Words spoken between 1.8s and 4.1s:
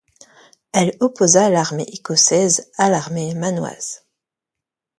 écossaise à l’armée mannoise.